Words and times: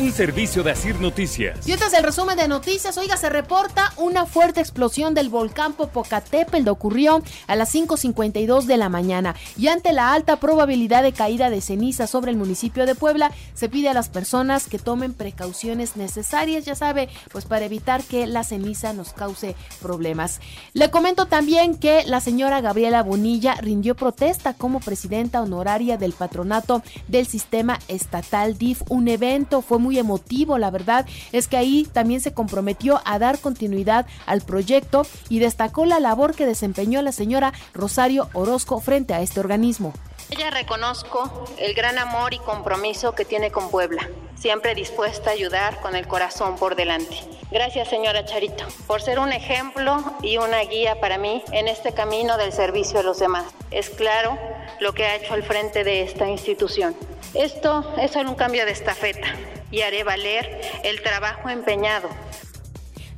un 0.00 0.12
servicio 0.12 0.62
de 0.62 0.70
Asir 0.70 0.98
Noticias. 0.98 1.68
Y 1.68 1.72
este 1.72 1.84
es 1.84 1.92
el 1.92 2.02
resumen 2.02 2.34
de 2.34 2.48
noticias. 2.48 2.96
Oiga, 2.96 3.18
se 3.18 3.28
reporta 3.28 3.92
una 3.98 4.24
fuerte 4.24 4.60
explosión 4.60 5.12
del 5.12 5.28
volcán 5.28 5.74
Popocatépetl. 5.74 6.66
Ocurrió 6.70 7.22
a 7.46 7.54
las 7.54 7.74
5.52 7.74 8.64
de 8.64 8.78
la 8.78 8.88
mañana. 8.88 9.34
Y 9.58 9.68
ante 9.68 9.92
la 9.92 10.14
alta 10.14 10.40
probabilidad 10.40 11.02
de 11.02 11.12
caída 11.12 11.50
de 11.50 11.60
ceniza 11.60 12.06
sobre 12.06 12.30
el 12.30 12.38
municipio 12.38 12.86
de 12.86 12.94
Puebla, 12.94 13.30
se 13.52 13.68
pide 13.68 13.90
a 13.90 13.94
las 13.94 14.08
personas 14.08 14.68
que 14.68 14.78
tomen 14.78 15.12
precauciones 15.12 15.96
necesarias, 15.96 16.64
ya 16.64 16.74
sabe, 16.74 17.10
pues 17.30 17.44
para 17.44 17.66
evitar 17.66 18.02
que 18.02 18.26
la 18.26 18.42
ceniza 18.42 18.94
nos 18.94 19.12
cause 19.12 19.54
problemas. 19.82 20.40
Le 20.72 20.90
comento 20.90 21.26
también 21.26 21.76
que 21.76 22.04
la 22.06 22.20
señora 22.20 22.62
Gabriela 22.62 23.02
Bonilla 23.02 23.56
rindió 23.56 23.94
protesta 23.94 24.54
como 24.54 24.80
presidenta 24.80 25.42
honoraria 25.42 25.98
del 25.98 26.12
patronato 26.12 26.82
del 27.08 27.26
sistema 27.26 27.78
estatal 27.88 28.56
DIF. 28.56 28.80
Un 28.88 29.08
evento 29.08 29.60
fue 29.60 29.78
muy 29.78 29.89
muy 29.90 29.98
emotivo, 29.98 30.56
la 30.56 30.70
verdad 30.70 31.04
es 31.32 31.48
que 31.48 31.56
ahí 31.56 31.84
también 31.92 32.20
se 32.20 32.32
comprometió 32.32 33.00
a 33.04 33.18
dar 33.18 33.40
continuidad 33.40 34.06
al 34.24 34.40
proyecto 34.40 35.04
y 35.28 35.40
destacó 35.40 35.84
la 35.84 35.98
labor 35.98 36.36
que 36.36 36.46
desempeñó 36.46 37.02
la 37.02 37.10
señora 37.10 37.52
Rosario 37.74 38.28
Orozco 38.32 38.78
frente 38.78 39.14
a 39.14 39.20
este 39.20 39.40
organismo. 39.40 39.92
Ella 40.30 40.50
reconozco 40.50 41.44
el 41.58 41.74
gran 41.74 41.98
amor 41.98 42.34
y 42.34 42.38
compromiso 42.38 43.16
que 43.16 43.24
tiene 43.24 43.50
con 43.50 43.68
Puebla, 43.68 44.08
siempre 44.36 44.76
dispuesta 44.76 45.30
a 45.30 45.32
ayudar 45.32 45.80
con 45.80 45.96
el 45.96 46.06
corazón 46.06 46.54
por 46.54 46.76
delante. 46.76 47.16
Gracias, 47.50 47.88
señora 47.88 48.24
Charito, 48.24 48.64
por 48.86 49.02
ser 49.02 49.18
un 49.18 49.32
ejemplo 49.32 50.04
y 50.22 50.36
una 50.36 50.60
guía 50.60 51.00
para 51.00 51.18
mí 51.18 51.42
en 51.50 51.66
este 51.66 51.92
camino 51.94 52.36
del 52.36 52.52
servicio 52.52 53.00
a 53.00 53.02
los 53.02 53.18
demás. 53.18 53.46
Es 53.72 53.90
claro 53.90 54.38
lo 54.78 54.92
que 54.92 55.04
ha 55.04 55.16
hecho 55.16 55.34
al 55.34 55.42
frente 55.42 55.82
de 55.82 56.02
esta 56.02 56.28
institución. 56.28 56.94
Esto 57.34 57.92
es 57.98 58.12
solo 58.12 58.30
un 58.30 58.36
cambio 58.36 58.64
de 58.64 58.70
estafeta 58.70 59.34
y 59.70 59.82
haré 59.82 60.04
valer 60.04 60.60
el 60.84 61.02
trabajo 61.02 61.48
empeñado 61.48 62.08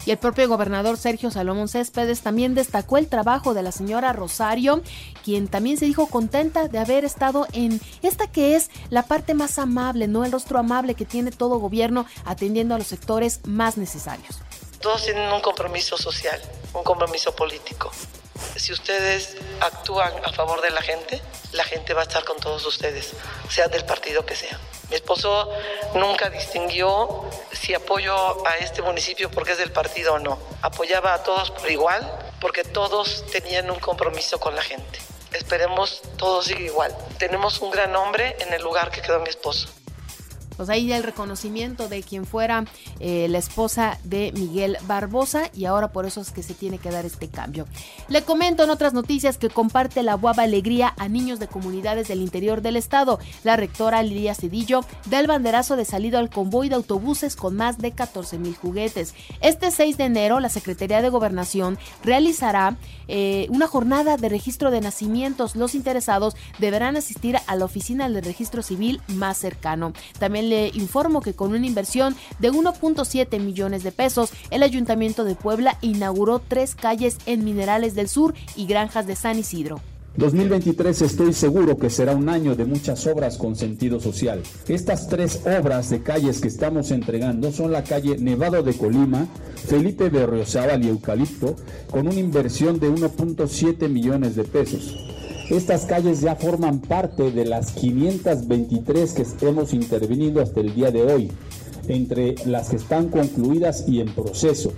y 0.05 0.11
el 0.11 0.19
propio 0.19 0.49
gobernador 0.49 0.97
Sergio 0.97 1.31
Salomón 1.31 1.69
Céspedes 1.69 2.23
también 2.23 2.55
destacó 2.55 2.99
el 2.99 3.09
trabajo 3.09 3.55
de 3.55 3.63
la 3.63 3.73
señora 3.73 4.13
Rosario, 4.13 4.83
quien 5.25 5.49
también 5.49 5.77
se 5.77 5.87
dijo 5.87 6.07
contenta 6.07 6.69
de 6.69 6.79
haber 6.79 7.05
estado 7.05 7.47
en 7.53 7.81
esta 8.03 8.27
que 8.27 8.57
es 8.57 8.71
la 8.91 9.05
parte 9.05 9.35
más 9.35 9.59
amable, 9.59 10.09
no 10.09 10.25
el 10.25 10.33
rostro 10.33 10.59
amable 10.59 10.95
que 10.95 11.05
tiene 11.05 11.31
todo 11.31 11.59
gobierno 11.59 12.07
atendiendo 12.25 12.75
a 12.75 12.79
los 12.79 12.89
sectores 12.89 13.41
más 13.45 13.77
necesarios. 13.77 14.41
Todos 14.81 15.05
tienen 15.05 15.33
un 15.33 15.41
compromiso 15.41 15.97
social, 15.97 16.41
un 16.75 16.83
compromiso 16.83 17.35
político. 17.37 17.93
Si 18.57 18.73
ustedes 18.73 19.37
actúan 19.61 20.13
a 20.25 20.33
favor 20.33 20.61
de 20.61 20.71
la 20.71 20.83
gente, 20.83 21.21
la 21.53 21.65
gente 21.65 21.95
va 21.95 22.01
a 22.01 22.05
estar 22.05 22.25
con 22.25 22.39
todos 22.39 22.65
ustedes, 22.67 23.13
sea 23.49 23.69
del 23.69 23.85
partido 23.85 24.25
que 24.25 24.37
sea. 24.37 24.59
Mi 24.91 24.97
esposo 24.97 25.51
nunca 25.95 26.29
distinguió 26.29 27.25
si 27.53 27.75
apoyo 27.75 28.47
a 28.47 28.59
este 28.59 28.83
municipio 28.83 29.31
porque 29.31 29.53
es 29.53 29.59
del 29.59 29.73
partido 29.73 30.15
o 30.15 30.19
no. 30.19 30.39
Apoyaba 30.61 31.15
a 31.15 31.23
todos 31.23 31.51
por 31.51 31.71
igual 31.71 32.35
porque 32.41 32.63
todos 32.63 33.25
tenían 33.33 33.71
un 33.71 33.81
compromiso 33.81 34.39
con 34.39 34.55
la 34.55 34.63
gente. 34.63 34.99
Esperemos 35.33 36.03
todo 36.19 36.43
siga 36.43 36.61
igual. 36.61 36.95
Tenemos 37.19 37.61
un 37.61 37.71
gran 37.71 37.97
hombre 37.97 38.37
en 38.41 38.53
el 38.53 38.63
lugar 38.63 38.91
que 38.91 39.01
quedó 39.01 39.21
mi 39.21 39.31
esposo 39.31 39.69
ahí 40.69 40.93
el 40.93 41.03
reconocimiento 41.03 41.89
de 41.89 42.03
quien 42.03 42.27
fuera 42.27 42.65
eh, 43.01 43.27
la 43.29 43.39
esposa 43.39 43.99
de 44.05 44.33
Miguel 44.37 44.77
Barbosa 44.87 45.51
y 45.55 45.65
ahora 45.65 45.93
por 45.93 46.07
eso 46.07 46.21
es 46.21 46.31
que 46.31 46.43
se 46.43 46.55
tiene 46.55 46.79
que 46.79 46.91
dar 46.91 47.05
este 47.05 47.29
cambio. 47.29 47.67
Le 48.09 48.23
comento 48.23 48.65
en 48.65 48.71
otras 48.71 48.93
noticias 48.93 49.39
que 49.39 49.49
comparte 49.49 50.03
la 50.03 50.15
guava 50.15 50.43
alegría 50.43 50.95
a 50.99 51.09
niños 51.09 51.39
de 51.39 51.49
comunidades 51.49 52.09
del 52.09 52.21
interior 52.21 52.63
del 52.63 52.77
estado. 52.77 53.19
La 53.45 53.57
rectora 53.57 54.03
Lidia 54.03 54.35
Cedillo 54.35 54.81
da 55.11 55.21
el 55.21 55.27
banderazo 55.27 55.77
de 55.77 55.85
salida 55.85 56.19
al 56.19 56.31
convoy 56.31 56.69
de 56.69 56.75
autobuses 56.75 57.37
con 57.37 57.57
más 57.57 57.79
de 57.79 57.93
14 57.93 58.39
mil 58.39 58.57
juguetes. 58.57 59.15
Este 59.41 59.71
6 59.71 59.97
de 59.97 60.05
enero 60.05 60.41
la 60.41 60.49
Secretaría 60.49 61.03
de 61.03 61.09
Gobernación 61.09 61.79
realizará 62.05 62.77
eh, 63.09 63.47
una 63.51 63.67
jornada 63.67 64.17
de 64.17 64.29
registro 64.29 64.71
de 64.71 64.81
nacimientos. 64.81 65.57
Los 65.57 65.75
interesados 65.75 66.37
deberán 66.59 66.97
asistir 66.97 67.39
a 67.47 67.57
la 67.57 67.65
oficina 67.65 68.09
del 68.09 68.25
registro 68.25 68.63
civil 68.63 69.01
más 69.09 69.39
cercano. 69.39 69.93
También 70.19 70.49
informo 70.75 71.21
que 71.21 71.35
con 71.35 71.53
una 71.53 71.67
inversión 71.67 72.15
de 72.39 72.53
1.7 72.53 73.41
millones 73.41 73.83
de 73.83 73.93
pesos, 73.93 74.33
el 74.51 74.63
Ayuntamiento 74.63 75.25
de 75.25 75.35
Puebla 75.35 75.79
inauguró 75.81 76.41
tres 76.41 76.75
calles 76.75 77.19
en 77.27 77.45
Minerales 77.45 77.95
del 77.95 78.09
Sur 78.09 78.35
y 78.57 78.67
Granjas 78.67 79.07
de 79.07 79.17
San 79.17 79.39
Isidro. 79.39 79.81
2023 80.17 81.03
estoy 81.03 81.33
seguro 81.33 81.79
que 81.79 81.89
será 81.89 82.15
un 82.15 82.29
año 82.29 82.55
de 82.55 82.67
muchas 82.67 83.07
obras 83.07 83.39
con 83.39 83.57
sentido 83.57 83.99
social. 83.99 84.43
Estas 84.69 85.09
tres 85.09 85.41
obras 85.47 85.89
de 85.89 86.03
calles 86.03 86.41
que 86.41 86.49
estamos 86.49 86.91
entregando 86.91 87.51
son 87.51 87.73
la 87.73 87.83
calle 87.83 88.19
Nevado 88.19 88.63
de 88.63 88.75
Colima, 88.75 89.27
Felipe 89.67 90.05
de 90.05 90.11
Berriozábal 90.11 90.85
y 90.85 90.91
Eucalipto, 90.91 91.57
con 91.91 92.07
una 92.07 92.21
inversión 92.21 92.79
de 92.79 92.91
1.7 92.91 93.89
millones 93.89 94.37
de 94.37 94.45
pesos. 94.45 94.95
Estas 95.51 95.85
calles 95.85 96.21
ya 96.21 96.37
forman 96.37 96.81
parte 96.81 97.31
de 97.31 97.45
las 97.45 97.73
523 97.73 99.13
que 99.13 99.49
hemos 99.49 99.75
intervenido 99.75 100.41
hasta 100.41 100.61
el 100.61 100.75
día 100.75 100.91
de 100.91 101.03
hoy, 101.03 101.31
entre 101.89 102.35
las 102.47 102.71
que 102.71 102.77
están 102.77 103.09
concluidas 103.09 103.85
y 103.87 104.01
en 104.01 104.15
proceso. 104.15 104.73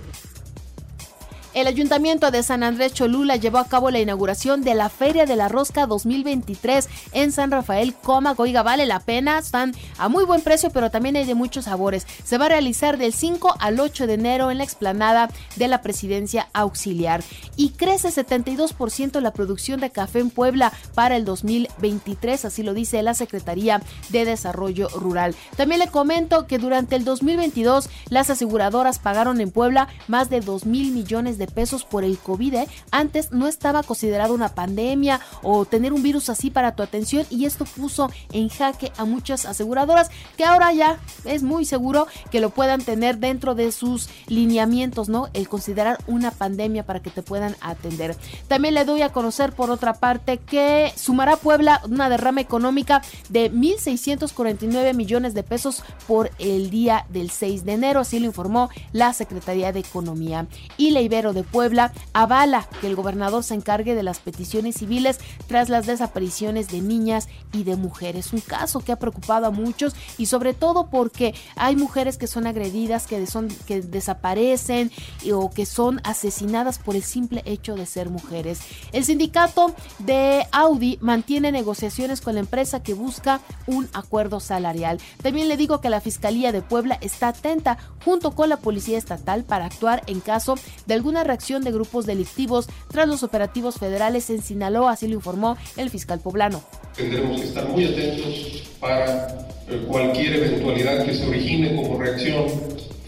El 1.55 1.67
Ayuntamiento 1.67 2.31
de 2.31 2.43
San 2.43 2.63
Andrés 2.63 2.93
Cholula 2.93 3.37
llevó 3.37 3.59
a 3.59 3.69
cabo 3.69 3.89
la 3.89 4.01
inauguración 4.01 4.61
de 4.61 4.75
la 4.75 4.89
Feria 4.89 5.25
de 5.25 5.37
la 5.37 5.47
Rosca 5.47 5.85
2023 5.85 6.89
en 7.13 7.31
San 7.31 7.49
Rafael 7.49 7.93
Coma. 7.93 8.35
Oiga, 8.35 8.61
vale 8.61 8.85
la 8.85 8.99
pena, 8.99 9.37
están 9.37 9.73
a 9.97 10.09
muy 10.09 10.25
buen 10.25 10.41
precio, 10.41 10.69
pero 10.71 10.91
también 10.91 11.15
hay 11.15 11.23
de 11.23 11.33
muchos 11.33 11.63
sabores. 11.63 12.07
Se 12.25 12.37
va 12.37 12.47
a 12.47 12.49
realizar 12.49 12.97
del 12.97 13.13
5 13.13 13.55
al 13.57 13.79
8 13.79 14.05
de 14.05 14.15
enero 14.15 14.51
en 14.51 14.57
la 14.57 14.65
explanada 14.65 15.29
de 15.55 15.69
la 15.69 15.81
Presidencia 15.81 16.49
Auxiliar. 16.51 17.23
Y 17.55 17.69
crece 17.69 18.09
72% 18.09 19.21
la 19.21 19.31
producción 19.31 19.79
de 19.79 19.91
café 19.91 20.19
en 20.19 20.31
Puebla 20.31 20.73
para 20.93 21.15
el 21.15 21.23
2023, 21.23 22.43
así 22.43 22.63
lo 22.63 22.73
dice 22.73 23.01
la 23.01 23.13
Secretaría 23.13 23.81
de 24.09 24.25
Desarrollo 24.25 24.89
Rural. 24.89 25.33
También 25.55 25.79
le 25.79 25.87
comento 25.87 26.47
que 26.47 26.57
durante 26.57 26.97
el 26.97 27.05
2022 27.05 27.89
las 28.09 28.29
aseguradoras 28.29 28.99
pagaron 28.99 29.39
en 29.39 29.51
Puebla 29.51 29.87
más 30.09 30.29
de 30.29 30.41
2 30.41 30.65
mil 30.65 30.91
millones 30.91 31.37
de 31.37 31.44
pesos 31.47 31.83
por 31.83 32.03
el 32.03 32.17
COVID. 32.17 32.53
¿eh? 32.55 32.67
Antes 32.91 33.31
no 33.31 33.47
estaba 33.47 33.83
considerado 33.83 34.33
una 34.33 34.49
pandemia 34.49 35.19
o 35.43 35.65
tener 35.65 35.93
un 35.93 36.03
virus 36.03 36.29
así 36.29 36.49
para 36.49 36.75
tu 36.75 36.83
atención 36.83 37.25
y 37.29 37.45
esto 37.45 37.65
puso 37.65 38.09
en 38.31 38.49
jaque 38.49 38.91
a 38.97 39.05
muchas 39.05 39.45
aseguradoras 39.45 40.09
que 40.37 40.45
ahora 40.45 40.71
ya 40.73 40.99
es 41.25 41.43
muy 41.43 41.65
seguro 41.65 42.07
que 42.31 42.39
lo 42.39 42.49
puedan 42.49 42.81
tener 42.81 43.17
dentro 43.17 43.55
de 43.55 43.71
sus 43.71 44.09
lineamientos, 44.27 45.09
¿no? 45.09 45.29
El 45.33 45.47
considerar 45.49 45.97
una 46.07 46.31
pandemia 46.31 46.85
para 46.85 47.01
que 47.01 47.09
te 47.09 47.21
puedan 47.21 47.55
atender. 47.61 48.15
También 48.47 48.73
le 48.73 48.85
doy 48.85 49.01
a 49.01 49.11
conocer 49.11 49.53
por 49.53 49.69
otra 49.69 49.93
parte 49.93 50.37
que 50.37 50.91
sumará 50.95 51.37
Puebla 51.37 51.81
una 51.89 52.09
derrama 52.09 52.41
económica 52.41 53.01
de 53.29 53.51
1.649 53.51 54.93
millones 54.93 55.33
de 55.33 55.43
pesos 55.43 55.83
por 56.07 56.31
el 56.39 56.69
día 56.69 57.05
del 57.09 57.29
6 57.29 57.65
de 57.65 57.73
enero, 57.73 57.99
así 57.99 58.19
lo 58.19 58.25
informó 58.25 58.69
la 58.91 59.13
Secretaría 59.13 59.71
de 59.71 59.79
Economía. 59.79 60.47
Y 60.77 60.91
la 60.91 61.01
Ibero 61.01 61.33
de 61.35 61.43
Puebla 61.43 61.93
avala 62.13 62.67
que 62.81 62.87
el 62.87 62.95
gobernador 62.95 63.43
se 63.43 63.53
encargue 63.53 63.93
de 63.93 64.01
las 64.01 64.19
peticiones 64.19 64.77
civiles 64.77 65.19
tras 65.47 65.69
las 65.69 65.85
desapariciones 65.85 66.69
de 66.69 66.81
niñas 66.81 67.27
y 67.53 67.63
de 67.63 67.75
mujeres. 67.75 68.33
Un 68.33 68.39
caso 68.39 68.79
que 68.79 68.91
ha 68.91 68.95
preocupado 68.97 69.45
a 69.45 69.51
muchos 69.51 69.93
y 70.17 70.25
sobre 70.25 70.55
todo 70.55 70.87
porque 70.89 71.35
hay 71.55 71.75
mujeres 71.75 72.17
que 72.17 72.25
son 72.25 72.47
agredidas, 72.47 73.05
que, 73.05 73.27
son, 73.27 73.49
que 73.67 73.81
desaparecen 73.81 74.91
o 75.31 75.51
que 75.51 75.65
son 75.67 76.01
asesinadas 76.03 76.79
por 76.79 76.95
el 76.95 77.03
simple 77.03 77.43
hecho 77.45 77.75
de 77.75 77.85
ser 77.85 78.09
mujeres. 78.09 78.61
El 78.91 79.05
sindicato 79.05 79.75
de 79.99 80.47
Audi 80.51 80.97
mantiene 81.01 81.51
negociaciones 81.51 82.21
con 82.21 82.35
la 82.35 82.39
empresa 82.39 82.81
que 82.81 82.93
busca 82.93 83.41
un 83.67 83.89
acuerdo 83.93 84.39
salarial. 84.39 84.99
También 85.21 85.49
le 85.49 85.57
digo 85.57 85.81
que 85.81 85.89
la 85.89 86.01
Fiscalía 86.01 86.51
de 86.51 86.61
Puebla 86.61 86.97
está 87.01 87.29
atenta 87.29 87.77
junto 88.03 88.31
con 88.31 88.49
la 88.49 88.57
Policía 88.57 88.97
Estatal 88.97 89.43
para 89.43 89.65
actuar 89.65 90.03
en 90.07 90.21
caso 90.21 90.55
de 90.85 90.93
alguna 90.93 91.23
reacción 91.25 91.63
de 91.63 91.71
grupos 91.71 92.05
delictivos 92.05 92.67
tras 92.87 93.07
los 93.07 93.23
operativos 93.23 93.75
federales 93.75 94.29
en 94.29 94.41
Sinaloa, 94.41 94.93
así 94.93 95.07
lo 95.07 95.15
informó 95.15 95.57
el 95.75 95.89
fiscal 95.89 96.19
poblano. 96.21 96.63
Tendremos 96.95 97.41
que 97.41 97.47
estar 97.47 97.67
muy 97.67 97.85
atentos 97.85 98.63
para 98.79 99.27
eh, 99.67 99.85
cualquier 99.87 100.35
eventualidad 100.35 101.05
que 101.05 101.13
se 101.13 101.27
origine 101.27 101.75
como 101.75 101.99
reacción 101.99 102.45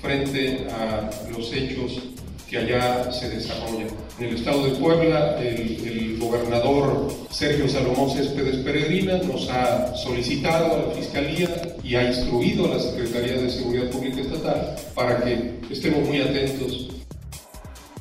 frente 0.02 0.68
a 0.72 1.10
los 1.32 1.54
hechos 1.54 2.02
que 2.50 2.58
allá 2.58 3.12
se 3.12 3.30
desarrollan. 3.30 3.88
En 4.20 4.26
el 4.26 4.36
estado 4.36 4.66
de 4.66 4.72
Puebla, 4.80 5.38
el, 5.40 5.86
el, 5.86 6.18
gobernador 6.18 7.14
Sergio 7.30 7.70
Salomón 7.70 8.10
Céspedes 8.10 8.58
Peregrina 8.58 9.18
nos 9.18 9.50
ha 9.50 9.96
solicitado 9.96 10.74
a 10.74 10.88
la 10.88 10.94
Fiscalía 10.94 11.76
y 11.84 11.96
ha 11.96 12.08
instruido 12.08 12.66
a 12.66 12.76
la 12.76 12.80
Secretaría 12.80 13.42
de 13.42 13.50
Seguridad 13.50 13.90
Pública 13.92 14.22
Estatal 14.22 14.76
para 14.96 15.24
que 15.24 15.60
estemos 15.70 16.08
muy 16.08 16.22
atentos 16.22 16.97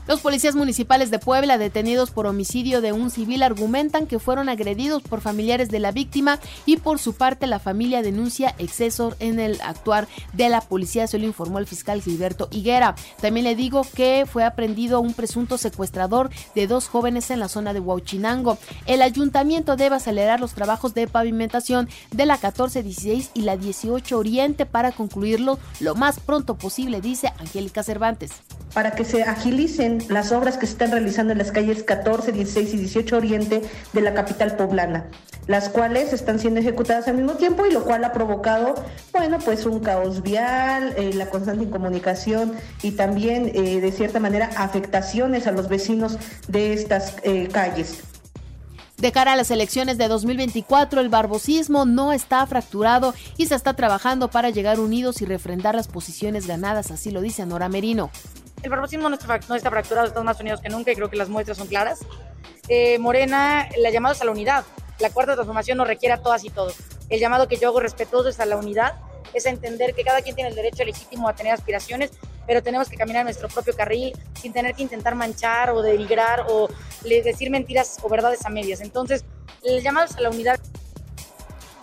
Los 0.06 0.20
policías 0.20 0.54
municipales 0.54 1.10
de 1.10 1.18
Puebla, 1.18 1.58
detenidos 1.58 2.12
por 2.12 2.26
homicidio 2.26 2.80
de 2.80 2.92
un 2.92 3.10
civil, 3.10 3.42
argumentan 3.42 4.06
que 4.06 4.20
fueron 4.20 4.48
agredidos 4.48 5.02
por 5.02 5.20
familiares 5.20 5.68
de 5.68 5.80
la 5.80 5.90
víctima 5.90 6.38
y 6.64 6.76
por 6.76 7.00
su 7.00 7.14
parte 7.14 7.48
la 7.48 7.58
familia 7.58 8.02
denuncia 8.02 8.54
excesos 8.58 9.16
en 9.18 9.40
el 9.40 9.60
actuar 9.62 10.06
de 10.32 10.48
la 10.48 10.60
policía, 10.60 11.08
se 11.08 11.18
lo 11.18 11.26
informó 11.26 11.58
el 11.58 11.66
fiscal 11.66 12.02
Gilberto 12.02 12.46
Higuera. 12.52 12.94
También 13.20 13.42
le 13.42 13.56
digo 13.56 13.82
que 13.96 14.26
fue 14.30 14.44
aprendido 14.44 15.00
un 15.00 15.12
presunto 15.12 15.58
secuestrador 15.58 16.30
de 16.54 16.68
dos 16.68 16.86
jóvenes 16.86 17.32
en 17.32 17.40
la 17.40 17.48
zona 17.48 17.72
de 17.72 17.80
Huachinango. 17.80 18.58
El 18.86 19.02
ayuntamiento 19.02 19.74
debe 19.74 19.96
acelerar 19.96 20.38
los 20.38 20.54
trabajos 20.54 20.94
de 20.94 21.08
pavimentación 21.08 21.88
de 22.12 22.26
la 22.26 22.34
1416 22.34 23.32
y 23.34 23.40
la 23.40 23.56
18 23.56 24.16
Oriente 24.16 24.66
para 24.66 24.92
concluirlo 24.92 25.58
lo 25.80 25.96
más 25.96 26.20
pronto 26.20 26.56
posible, 26.56 27.00
dice 27.00 27.32
Angélica 27.40 27.82
Cervantes 27.82 28.30
para 28.76 28.90
que 28.90 29.06
se 29.06 29.22
agilicen 29.22 30.04
las 30.10 30.32
obras 30.32 30.58
que 30.58 30.66
se 30.66 30.72
están 30.72 30.90
realizando 30.90 31.32
en 31.32 31.38
las 31.38 31.50
calles 31.50 31.82
14, 31.82 32.30
16 32.30 32.74
y 32.74 32.76
18 32.76 33.16
Oriente 33.16 33.62
de 33.94 34.00
la 34.02 34.12
capital 34.12 34.54
poblana, 34.54 35.06
las 35.46 35.70
cuales 35.70 36.12
están 36.12 36.38
siendo 36.38 36.60
ejecutadas 36.60 37.08
al 37.08 37.16
mismo 37.16 37.32
tiempo 37.38 37.64
y 37.64 37.72
lo 37.72 37.84
cual 37.84 38.04
ha 38.04 38.12
provocado, 38.12 38.74
bueno, 39.12 39.38
pues 39.42 39.64
un 39.64 39.80
caos 39.80 40.22
vial, 40.22 40.92
eh, 40.98 41.14
la 41.14 41.30
constante 41.30 41.64
incomunicación 41.64 42.52
y 42.82 42.90
también, 42.90 43.50
eh, 43.54 43.80
de 43.80 43.92
cierta 43.92 44.20
manera, 44.20 44.50
afectaciones 44.58 45.46
a 45.46 45.52
los 45.52 45.70
vecinos 45.70 46.18
de 46.46 46.74
estas 46.74 47.14
eh, 47.22 47.48
calles. 47.50 48.00
De 48.98 49.10
cara 49.10 49.32
a 49.32 49.36
las 49.36 49.50
elecciones 49.50 49.96
de 49.96 50.06
2024, 50.06 51.00
el 51.00 51.08
barbosismo 51.08 51.86
no 51.86 52.12
está 52.12 52.46
fracturado 52.46 53.14
y 53.38 53.46
se 53.46 53.54
está 53.54 53.72
trabajando 53.72 54.28
para 54.28 54.50
llegar 54.50 54.80
unidos 54.80 55.22
y 55.22 55.24
refrendar 55.24 55.74
las 55.74 55.88
posiciones 55.88 56.46
ganadas, 56.46 56.90
así 56.90 57.10
lo 57.10 57.22
dice 57.22 57.46
Nora 57.46 57.70
Merino 57.70 58.10
el 58.62 58.70
barbosismo 58.70 59.08
no 59.08 59.16
está, 59.16 59.38
no 59.48 59.54
está 59.54 59.70
fracturado, 59.70 60.06
estamos 60.06 60.24
más 60.24 60.40
unidos 60.40 60.60
que 60.60 60.68
nunca 60.68 60.92
y 60.92 60.94
creo 60.94 61.10
que 61.10 61.16
las 61.16 61.28
muestras 61.28 61.58
son 61.58 61.66
claras. 61.66 62.00
Eh, 62.68 62.98
Morena, 62.98 63.68
la 63.78 63.90
llamada 63.90 64.14
es 64.14 64.22
a 64.22 64.24
la 64.24 64.32
unidad. 64.32 64.64
La 64.98 65.10
cuarta 65.10 65.34
transformación 65.34 65.78
nos 65.78 65.86
requiere 65.86 66.14
a 66.14 66.22
todas 66.22 66.44
y 66.44 66.50
todos. 66.50 66.76
El 67.08 67.20
llamado 67.20 67.48
que 67.48 67.56
yo 67.56 67.68
hago 67.68 67.80
respetuoso 67.80 68.28
es 68.28 68.40
a 68.40 68.46
la 68.46 68.56
unidad, 68.56 68.94
es 69.34 69.46
a 69.46 69.50
entender 69.50 69.94
que 69.94 70.02
cada 70.02 70.22
quien 70.22 70.34
tiene 70.34 70.50
el 70.50 70.56
derecho 70.56 70.84
legítimo 70.84 71.28
a 71.28 71.34
tener 71.34 71.52
aspiraciones, 71.52 72.10
pero 72.46 72.62
tenemos 72.62 72.88
que 72.88 72.96
caminar 72.96 73.24
nuestro 73.24 73.48
propio 73.48 73.74
carril 73.74 74.12
sin 74.40 74.52
tener 74.52 74.74
que 74.74 74.82
intentar 74.82 75.14
manchar 75.14 75.70
o 75.70 75.82
denigrar 75.82 76.46
o 76.48 76.68
decir 77.02 77.50
mentiras 77.50 77.98
o 78.02 78.08
verdades 78.08 78.44
a 78.46 78.48
medias. 78.48 78.80
Entonces, 78.80 79.24
el 79.62 79.82
llamado 79.82 80.06
es 80.06 80.16
a 80.16 80.20
la 80.20 80.30
unidad. 80.30 80.58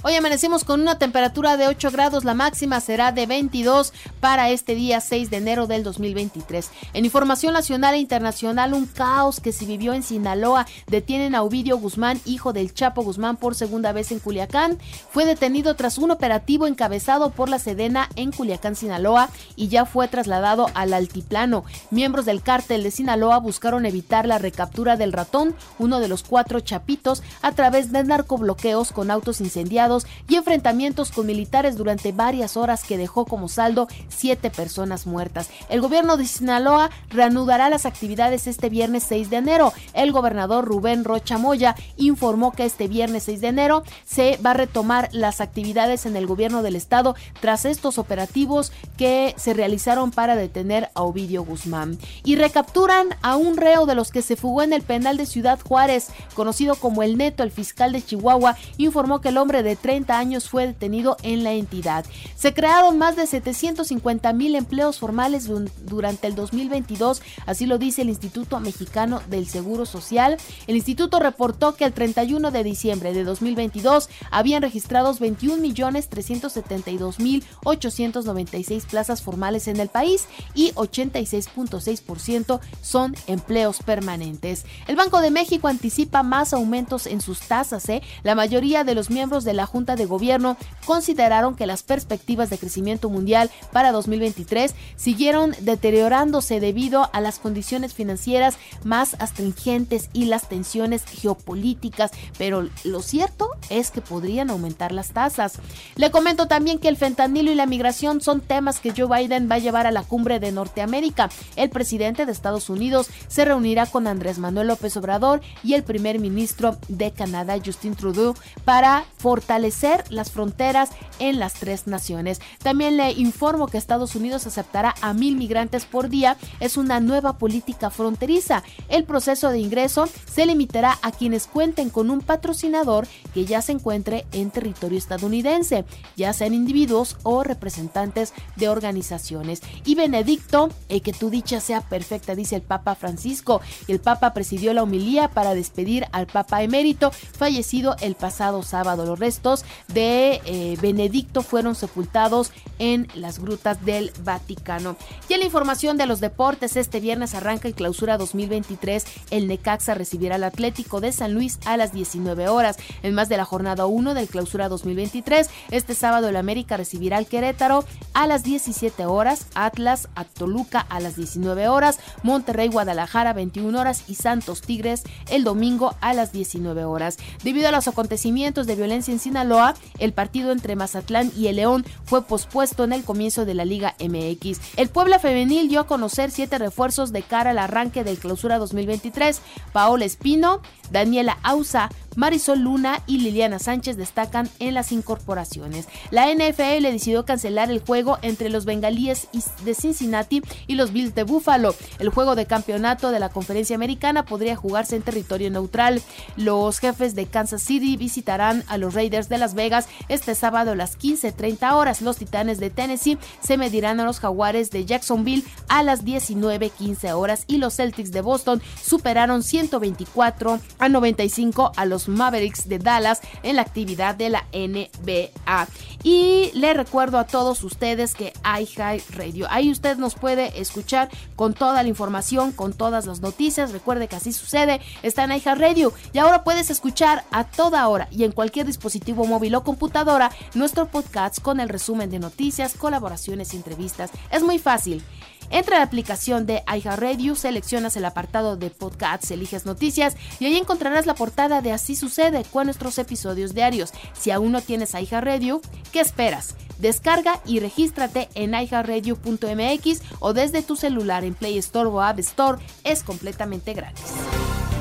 Hoy 0.05 0.15
amanecemos 0.15 0.65
con 0.65 0.81
una 0.81 0.97
temperatura 0.97 1.55
de 1.55 1.69
8 1.69 1.89
grados, 1.91 2.25
la 2.25 2.33
máxima 2.33 2.81
será 2.81 3.13
de 3.13 3.25
22 3.25 3.93
para 4.19 4.49
este 4.49 4.75
día 4.75 4.99
6 4.99 5.29
de 5.29 5.37
enero 5.37 5.65
del 5.65 5.81
2023. 5.81 6.71
En 6.93 7.05
información 7.05 7.53
nacional 7.53 7.95
e 7.95 7.99
internacional, 7.99 8.73
un 8.73 8.85
caos 8.85 9.39
que 9.39 9.53
se 9.53 9.65
vivió 9.65 9.93
en 9.93 10.03
Sinaloa. 10.03 10.67
Detienen 10.87 11.35
a 11.35 11.41
Ovidio 11.41 11.77
Guzmán, 11.77 12.19
hijo 12.25 12.51
del 12.51 12.73
Chapo 12.73 13.01
Guzmán, 13.01 13.37
por 13.37 13.55
segunda 13.55 13.93
vez 13.93 14.11
en 14.11 14.19
Culiacán. 14.19 14.77
Fue 15.09 15.23
detenido 15.23 15.73
tras 15.77 15.97
un 15.97 16.11
operativo 16.11 16.67
encabezado 16.67 17.29
por 17.29 17.47
la 17.47 17.57
Sedena 17.57 18.09
en 18.17 18.33
Culiacán, 18.33 18.75
Sinaloa, 18.75 19.29
y 19.55 19.69
ya 19.69 19.85
fue 19.85 20.09
trasladado 20.09 20.67
al 20.73 20.91
altiplano. 20.91 21.63
Miembros 21.91 22.25
del 22.25 22.41
cártel 22.41 22.83
de 22.83 22.91
Sinaloa 22.91 23.39
buscaron 23.39 23.85
evitar 23.85 24.25
la 24.25 24.37
recaptura 24.37 24.97
del 24.97 25.13
ratón, 25.13 25.55
uno 25.79 26.01
de 26.01 26.09
los 26.09 26.23
cuatro 26.23 26.59
chapitos, 26.59 27.23
a 27.41 27.53
través 27.53 27.93
de 27.93 28.03
narcobloqueos 28.03 28.91
con 28.91 29.09
autos 29.09 29.39
incendiados 29.39 29.92
y 30.27 30.35
enfrentamientos 30.35 31.11
con 31.11 31.25
militares 31.25 31.77
durante 31.77 32.11
varias 32.11 32.57
horas 32.57 32.83
que 32.83 32.97
dejó 32.97 33.25
como 33.25 33.47
saldo 33.47 33.87
siete 34.09 34.49
personas 34.49 35.05
muertas. 35.05 35.49
El 35.69 35.81
gobierno 35.81 36.17
de 36.17 36.25
Sinaloa 36.25 36.89
reanudará 37.09 37.69
las 37.69 37.85
actividades 37.85 38.47
este 38.47 38.69
viernes 38.69 39.03
6 39.07 39.29
de 39.29 39.37
enero. 39.37 39.73
El 39.93 40.11
gobernador 40.11 40.65
Rubén 40.65 41.03
Rocha 41.03 41.37
Moya 41.37 41.75
informó 41.97 42.51
que 42.51 42.65
este 42.65 42.87
viernes 42.87 43.23
6 43.23 43.41
de 43.41 43.47
enero 43.47 43.83
se 44.05 44.37
va 44.37 44.51
a 44.51 44.55
retomar 44.55 45.09
las 45.11 45.41
actividades 45.41 46.05
en 46.05 46.15
el 46.15 46.27
gobierno 46.27 46.63
del 46.63 46.75
estado 46.75 47.15
tras 47.39 47.65
estos 47.65 47.97
operativos 47.97 48.71
que 48.97 49.33
se 49.37 49.53
realizaron 49.53 50.11
para 50.11 50.35
detener 50.35 50.89
a 50.93 51.03
Ovidio 51.03 51.43
Guzmán. 51.43 51.97
Y 52.23 52.35
recapturan 52.35 53.09
a 53.21 53.35
un 53.35 53.57
reo 53.57 53.85
de 53.85 53.95
los 53.95 54.11
que 54.11 54.21
se 54.21 54.35
fugó 54.35 54.61
en 54.61 54.73
el 54.73 54.81
penal 54.81 55.17
de 55.17 55.25
Ciudad 55.25 55.59
Juárez, 55.59 56.09
conocido 56.35 56.75
como 56.75 57.03
el 57.03 57.17
Neto, 57.17 57.43
el 57.43 57.51
fiscal 57.51 57.91
de 57.91 58.03
Chihuahua, 58.03 58.55
informó 58.77 59.21
que 59.21 59.29
el 59.29 59.37
hombre 59.37 59.63
de 59.63 59.75
30 59.83 60.17
años 60.17 60.49
fue 60.49 60.65
detenido 60.65 61.17
en 61.21 61.43
la 61.43 61.51
entidad. 61.51 62.05
Se 62.35 62.53
crearon 62.53 62.97
más 62.97 63.15
de 63.17 63.27
750 63.27 64.33
mil 64.33 64.55
empleos 64.55 64.97
formales 64.97 65.47
durante 65.85 66.27
el 66.27 66.35
2022, 66.35 67.21
así 67.45 67.65
lo 67.65 67.77
dice 67.77 68.01
el 68.01 68.09
Instituto 68.09 68.59
Mexicano 68.61 69.21
del 69.29 69.45
Seguro 69.45 69.85
Social. 69.85 70.37
El 70.67 70.77
instituto 70.77 71.19
reportó 71.19 71.75
que 71.75 71.83
el 71.83 71.93
31 71.93 72.51
de 72.51 72.63
diciembre 72.63 73.13
de 73.13 73.25
2022 73.25 74.09
habían 74.31 74.61
registrados 74.61 75.19
21 75.19 75.61
millones 75.61 76.07
372 76.07 77.19
mil 77.19 77.43
896 77.65 78.85
plazas 78.85 79.21
formales 79.21 79.67
en 79.67 79.79
el 79.81 79.89
país 79.89 80.27
y 80.55 80.71
86.6% 80.71 82.61
son 82.81 83.15
empleos 83.27 83.83
permanentes. 83.83 84.65
El 84.87 84.95
Banco 84.95 85.19
de 85.19 85.29
México 85.29 85.67
anticipa 85.67 86.23
más 86.23 86.53
aumentos 86.53 87.05
en 87.05 87.19
sus 87.19 87.41
tasas. 87.41 87.89
¿eh? 87.89 88.01
La 88.23 88.35
mayoría 88.35 88.85
de 88.85 88.95
los 88.95 89.09
miembros 89.09 89.43
de 89.43 89.53
la 89.53 89.65
Junta 89.73 89.95
de 89.95 90.05
Gobierno 90.05 90.55
consideraron 90.85 91.55
que 91.55 91.65
las 91.65 91.81
perspectivas 91.81 92.51
de 92.51 92.59
crecimiento 92.59 93.09
mundial 93.09 93.49
para 93.71 93.91
2023 93.91 94.75
siguieron 94.95 95.55
deteriorándose 95.61 96.59
debido 96.59 97.09
a 97.11 97.19
las 97.21 97.39
condiciones 97.39 97.95
financieras 97.95 98.57
más 98.83 99.15
astringentes 99.17 100.11
y 100.13 100.25
las 100.25 100.47
tensiones 100.47 101.05
geopolíticas, 101.05 102.11
pero 102.37 102.69
lo 102.83 103.01
cierto 103.01 103.49
es 103.71 103.89
que 103.89 104.01
podrían 104.01 104.51
aumentar 104.51 104.91
las 104.91 105.11
tasas. 105.11 105.53
Le 105.95 106.11
comento 106.11 106.45
también 106.45 106.77
que 106.77 106.87
el 106.87 106.95
fentanilo 106.95 107.51
y 107.51 107.55
la 107.55 107.65
migración 107.65 108.21
son 108.21 108.41
temas 108.41 108.79
que 108.79 108.93
Joe 108.95 109.07
Biden 109.07 109.49
va 109.49 109.55
a 109.55 109.59
llevar 109.59 109.87
a 109.87 109.91
la 109.91 110.03
cumbre 110.03 110.39
de 110.39 110.51
Norteamérica. 110.51 111.31
El 111.55 111.71
presidente 111.71 112.27
de 112.27 112.31
Estados 112.31 112.69
Unidos 112.69 113.09
se 113.27 113.43
reunirá 113.43 113.87
con 113.87 114.05
Andrés 114.05 114.37
Manuel 114.37 114.67
López 114.67 114.95
Obrador 114.97 115.41
y 115.63 115.73
el 115.73 115.81
primer 115.81 116.19
ministro 116.19 116.77
de 116.89 117.11
Canadá, 117.11 117.55
Justin 117.65 117.95
Trudeau, 117.95 118.35
para 118.65 119.05
fortalecer 119.17 119.62
las 120.09 120.31
fronteras 120.31 120.89
en 121.19 121.39
las 121.39 121.53
tres 121.53 121.87
naciones. 121.87 122.41
También 122.61 122.97
le 122.97 123.11
informo 123.11 123.67
que 123.67 123.77
Estados 123.77 124.15
Unidos 124.15 124.45
aceptará 124.47 124.95
a 125.01 125.13
mil 125.13 125.35
migrantes 125.35 125.85
por 125.85 126.09
día. 126.09 126.37
Es 126.59 126.77
una 126.77 126.99
nueva 126.99 127.37
política 127.37 127.89
fronteriza. 127.89 128.63
El 128.89 129.03
proceso 129.05 129.49
de 129.49 129.59
ingreso 129.59 130.07
se 130.31 130.45
limitará 130.45 130.97
a 131.01 131.11
quienes 131.11 131.47
cuenten 131.47 131.89
con 131.89 132.09
un 132.09 132.21
patrocinador 132.21 133.07
que 133.33 133.45
ya 133.45 133.61
se 133.61 133.71
encuentre 133.71 134.25
en 134.31 134.51
territorio 134.51 134.97
estadounidense, 134.97 135.85
ya 136.15 136.33
sean 136.33 136.53
individuos 136.53 137.17
o 137.23 137.43
representantes 137.43 138.33
de 138.55 138.69
organizaciones. 138.69 139.61
Y 139.85 139.95
Benedicto, 139.95 140.69
que 140.87 141.13
tu 141.13 141.29
dicha 141.29 141.59
sea 141.59 141.81
perfecta, 141.81 142.35
dice 142.35 142.55
el 142.55 142.61
Papa 142.61 142.95
Francisco. 142.95 143.61
El 143.87 143.99
Papa 143.99 144.33
presidió 144.33 144.73
la 144.73 144.83
homilía 144.83 145.29
para 145.29 145.53
despedir 145.53 146.05
al 146.11 146.27
Papa 146.27 146.63
emérito, 146.63 147.11
fallecido 147.11 147.95
el 148.01 148.15
pasado 148.15 148.63
sábado. 148.63 149.05
Los 149.05 149.19
restos 149.19 149.52
de 149.87 150.41
eh, 150.45 150.77
Benedicto 150.81 151.41
fueron 151.41 151.75
sepultados 151.75 152.51
en 152.79 153.07
las 153.13 153.39
grutas 153.39 153.83
del 153.85 154.11
Vaticano. 154.23 154.95
Y 155.29 155.33
en 155.33 155.39
la 155.39 155.45
información 155.45 155.97
de 155.97 156.05
los 156.05 156.19
deportes, 156.19 156.75
este 156.75 156.99
viernes 156.99 157.35
arranca 157.35 157.67
el 157.67 157.75
clausura 157.75 158.17
2023. 158.17 159.05
El 159.31 159.47
Necaxa 159.47 159.93
recibirá 159.93 160.35
al 160.35 160.43
Atlético 160.43 160.99
de 160.99 161.11
San 161.11 161.33
Luis 161.33 161.59
a 161.65 161.77
las 161.77 161.93
19 161.93 162.47
horas. 162.47 162.77
En 163.03 163.13
más 163.13 163.29
de 163.29 163.37
la 163.37 163.45
jornada 163.45 163.85
1 163.85 164.13
del 164.13 164.27
clausura 164.27 164.69
2023, 164.69 165.49
este 165.71 165.95
sábado 165.95 166.29
el 166.29 166.35
América 166.35 166.77
recibirá 166.77 167.17
al 167.17 167.27
Querétaro 167.27 167.83
a 168.13 168.27
las 168.27 168.43
17 168.43 169.05
horas, 169.05 169.47
Atlas 169.53 170.09
a 170.15 170.25
Toluca 170.25 170.79
a 170.79 170.99
las 170.99 171.15
19 171.15 171.67
horas, 171.67 171.99
Monterrey 172.23 172.67
Guadalajara 172.69 173.33
21 173.33 173.79
horas 173.79 174.03
y 174.07 174.15
Santos 174.15 174.61
Tigres 174.61 175.03
el 175.29 175.43
domingo 175.43 175.95
a 176.01 176.13
las 176.13 176.31
19 176.31 176.85
horas. 176.85 177.17
Debido 177.43 177.67
a 177.67 177.71
los 177.71 177.87
acontecimientos 177.87 178.67
de 178.67 178.75
violencia 178.75 179.11
en 179.11 179.19
Sinaloa, 179.33 179.73
el 179.97 180.13
partido 180.13 180.51
entre 180.51 180.75
Mazatlán 180.75 181.31
y 181.35 181.47
el 181.47 181.55
León 181.55 181.83
fue 182.05 182.23
pospuesto 182.23 182.83
en 182.83 182.93
el 182.93 183.03
comienzo 183.03 183.45
de 183.45 183.55
la 183.55 183.65
Liga 183.65 183.95
MX. 183.99 184.59
El 184.77 184.89
Puebla 184.89 185.17
Femenil 185.17 185.69
dio 185.69 185.79
a 185.79 185.87
conocer 185.87 186.29
siete 186.29 186.59
refuerzos 186.59 187.11
de 187.11 187.23
cara 187.23 187.49
al 187.49 187.57
arranque 187.57 188.03
del 188.03 188.19
clausura 188.19 188.59
2023. 188.59 189.41
Paola 189.71 190.05
Espino, 190.05 190.61
Daniela 190.91 191.39
Ausa, 191.41 191.89
Marisol 192.15 192.59
Luna 192.59 193.01
y 193.07 193.19
Liliana 193.19 193.59
Sánchez 193.59 193.97
destacan 193.97 194.49
en 194.59 194.73
las 194.73 194.91
incorporaciones. 194.91 195.87
La 196.11 196.31
NFL 196.31 196.83
decidió 196.83 197.25
cancelar 197.25 197.71
el 197.71 197.81
juego 197.81 198.19
entre 198.21 198.49
los 198.49 198.65
bengalíes 198.65 199.27
de 199.63 199.73
Cincinnati 199.73 200.41
y 200.67 200.75
los 200.75 200.93
Bills 200.93 201.15
de 201.15 201.23
Buffalo. 201.23 201.73
El 201.99 202.09
juego 202.09 202.35
de 202.35 202.45
campeonato 202.45 203.11
de 203.11 203.19
la 203.19 203.29
conferencia 203.29 203.75
americana 203.75 204.25
podría 204.25 204.55
jugarse 204.55 204.95
en 204.95 205.01
territorio 205.01 205.49
neutral. 205.49 206.01
Los 206.37 206.79
jefes 206.79 207.15
de 207.15 207.25
Kansas 207.25 207.63
City 207.63 207.97
visitarán 207.97 208.63
a 208.67 208.77
los 208.77 208.93
Raiders 208.93 209.22
de 209.29 209.37
Las 209.37 209.53
Vegas 209.53 209.87
este 210.09 210.35
sábado 210.35 210.71
a 210.71 210.75
las 210.75 210.97
15.30 210.97 211.73
horas. 211.73 212.01
Los 212.01 212.17
Titanes 212.17 212.59
de 212.59 212.69
Tennessee 212.69 213.17
se 213.41 213.57
medirán 213.57 213.99
a 213.99 214.05
los 214.05 214.19
Jaguares 214.19 214.71
de 214.71 214.85
Jacksonville 214.85 215.43
a 215.67 215.83
las 215.83 216.03
19.15 216.03 217.11
horas 217.13 217.45
y 217.47 217.57
los 217.57 217.75
Celtics 217.75 218.11
de 218.11 218.21
Boston 218.21 218.61
superaron 218.81 219.43
124 219.43 220.59
a 220.79 220.89
95 220.89 221.71
a 221.75 221.85
los 221.85 222.07
Mavericks 222.07 222.67
de 222.67 222.79
Dallas 222.79 223.21
en 223.43 223.55
la 223.55 223.61
actividad 223.61 224.15
de 224.15 224.29
la 224.29 224.45
NBA. 224.53 225.67
Y 226.03 226.51
le 226.53 226.73
recuerdo 226.73 227.17
a 227.17 227.25
todos 227.25 227.63
ustedes 227.63 228.13
que 228.13 228.33
High 228.43 229.03
Radio. 229.11 229.47
Ahí 229.49 229.71
usted 229.71 229.97
nos 229.97 230.15
puede 230.15 230.59
escuchar 230.59 231.09
con 231.35 231.53
toda 231.53 231.81
la 231.81 231.89
información, 231.89 232.51
con 232.51 232.73
todas 232.73 233.05
las 233.05 233.21
noticias. 233.21 233.71
Recuerde 233.71 234.07
que 234.07 234.15
así 234.15 234.33
sucede. 234.33 234.81
Está 235.01 235.23
en 235.23 235.31
iHeart 235.31 235.59
Radio 235.59 235.93
y 236.11 236.17
ahora 236.17 236.43
puedes 236.43 236.69
escuchar 236.69 237.23
a 237.31 237.45
toda 237.45 237.87
hora 237.87 238.07
y 238.11 238.23
en 238.23 238.31
cualquier 238.31 238.65
dispositivo 239.13 239.25
móvil 239.25 239.55
o 239.55 239.63
computadora 239.63 240.31
nuestro 240.53 240.87
podcast 240.87 241.39
con 241.41 241.59
el 241.59 241.69
resumen 241.69 242.09
de 242.09 242.19
noticias, 242.19 242.73
colaboraciones 242.73 243.53
y 243.53 243.57
entrevistas. 243.57 244.11
Es 244.31 244.43
muy 244.43 244.59
fácil. 244.59 245.03
Entra 245.49 245.75
a 245.75 245.79
la 245.79 245.85
aplicación 245.85 246.47
de 246.47 246.63
iHeartRadio, 246.67 247.35
seleccionas 247.35 247.95
el 247.95 248.05
apartado 248.05 248.55
de 248.55 248.71
podcasts, 248.71 249.29
eliges 249.29 249.65
noticias 249.65 250.15
y 250.39 250.45
ahí 250.45 250.57
encontrarás 250.57 251.05
la 251.05 251.13
portada 251.13 251.61
de 251.61 251.71
Así 251.71 251.95
sucede 251.95 252.43
con 252.51 252.65
nuestros 252.65 252.97
episodios 252.97 253.53
diarios. 253.53 253.91
Si 254.13 254.31
aún 254.31 254.51
no 254.51 254.61
tienes 254.61 254.93
iHeartRadio, 254.95 255.61
¿qué 255.91 255.99
esperas? 255.99 256.55
Descarga 256.79 257.39
y 257.45 257.59
regístrate 257.59 258.29
en 258.33 258.55
iHeartRadio.mx 258.55 260.01
o 260.19 260.33
desde 260.33 260.63
tu 260.63 260.75
celular 260.75 261.23
en 261.23 261.35
Play 261.35 261.59
Store 261.59 261.89
o 261.89 262.01
App 262.01 262.17
Store. 262.19 262.59
Es 262.83 263.03
completamente 263.03 263.73
gratis. 263.73 264.05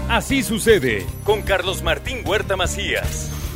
Así 0.08 0.42
sucede 0.42 1.06
con 1.24 1.42
Carlos 1.42 1.82
Martín 1.82 2.22
Huerta 2.24 2.56
Macías. 2.56 3.41